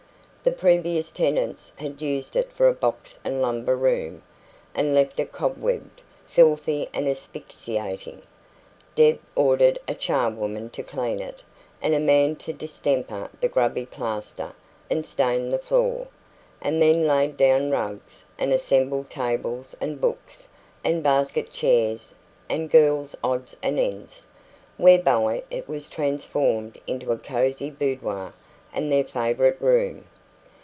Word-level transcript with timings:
The 0.43 0.51
previous 0.51 1.11
tenants 1.11 1.71
had 1.75 2.01
used 2.01 2.35
it 2.35 2.51
for 2.51 2.67
a 2.67 2.73
box 2.73 3.19
and 3.23 3.43
lumber 3.43 3.75
room, 3.75 4.23
and 4.73 4.95
left 4.95 5.19
it 5.19 5.31
cobwebbed, 5.31 6.01
filthy 6.25 6.89
and 6.95 7.07
asphyxiating. 7.07 8.23
Deb 8.95 9.19
ordered 9.35 9.77
a 9.87 9.93
charwoman 9.93 10.71
to 10.71 10.81
clean 10.81 11.21
it, 11.21 11.43
and 11.79 11.93
a 11.93 11.99
man 11.99 12.35
to 12.37 12.53
distemper 12.53 13.29
the 13.39 13.49
grubby 13.49 13.85
plaster 13.85 14.53
and 14.89 15.05
stain 15.05 15.49
the 15.49 15.59
floor, 15.59 16.07
and 16.59 16.81
then 16.81 17.05
laid 17.05 17.37
down 17.37 17.69
rugs, 17.69 18.25
and 18.39 18.51
assembled 18.51 19.11
tables 19.11 19.77
and 19.79 20.01
books, 20.01 20.47
and 20.83 21.03
basket 21.03 21.51
chairs, 21.51 22.15
and 22.49 22.71
girls' 22.71 23.15
odds 23.23 23.55
and 23.61 23.79
ends; 23.79 24.25
whereby 24.77 25.43
it 25.51 25.69
was 25.69 25.87
transformed 25.87 26.79
into 26.87 27.11
a 27.11 27.19
cosy 27.19 27.69
boudoir 27.69 28.33
and 28.73 28.91
their 28.91 29.03
favourite 29.05 29.61
room. 29.61 30.03